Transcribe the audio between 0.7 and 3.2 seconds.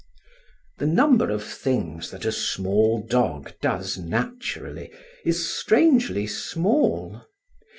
The number of things that a small